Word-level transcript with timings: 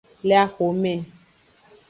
Le 0.27 0.33
axome. 0.45 0.95